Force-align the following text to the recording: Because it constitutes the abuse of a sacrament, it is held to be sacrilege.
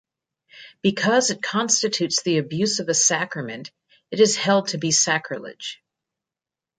Because 0.81 1.29
it 1.29 1.43
constitutes 1.43 2.23
the 2.23 2.39
abuse 2.39 2.79
of 2.79 2.89
a 2.89 2.93
sacrament, 2.95 3.69
it 4.09 4.19
is 4.19 4.35
held 4.35 4.69
to 4.69 4.79
be 4.79 4.89
sacrilege. 4.89 5.79